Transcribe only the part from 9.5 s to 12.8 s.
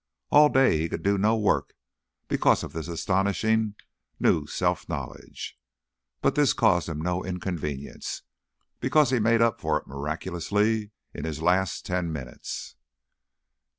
for it miraculously in his last ten minutes.